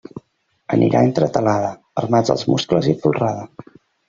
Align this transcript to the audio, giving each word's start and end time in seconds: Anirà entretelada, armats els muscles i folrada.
Anirà 0.77 1.01
entretelada, 1.09 1.69
armats 2.03 2.35
els 2.37 2.47
muscles 2.55 2.89
i 2.95 2.97
folrada. 3.05 3.71